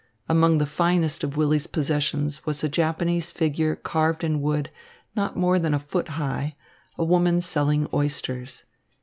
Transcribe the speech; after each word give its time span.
Among 0.27 0.57
the 0.57 0.65
finest 0.65 1.23
of 1.23 1.37
Willy's 1.37 1.67
possessions 1.67 2.43
was 2.43 2.63
a 2.63 2.67
Japanese 2.67 3.29
figure 3.29 3.75
carved 3.75 4.23
in 4.23 4.41
wood 4.41 4.71
not 5.15 5.37
more 5.37 5.59
than 5.59 5.75
a 5.75 5.77
foot 5.77 6.07
high, 6.17 6.55
a 6.97 7.03
woman 7.05 7.39
selling 7.39 7.87
oysters. 7.93 8.63